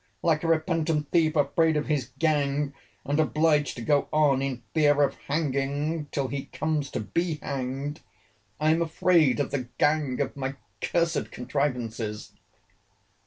[0.23, 2.73] Like a repentant thief, afraid of his gang,
[3.05, 7.99] and obliged to go on, in fear of hanging till he comes to be hanged,
[8.59, 12.31] I am afraid of the gang of my cursed contrivances.